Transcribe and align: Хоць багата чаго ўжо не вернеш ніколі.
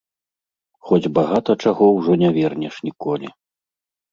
Хоць 0.91 1.11
багата 1.17 1.51
чаго 1.65 1.91
ўжо 1.99 2.17
не 2.23 2.29
вернеш 2.39 2.75
ніколі. 2.89 3.27